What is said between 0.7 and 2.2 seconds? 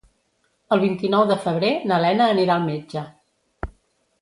El vint-i-nou de febrer na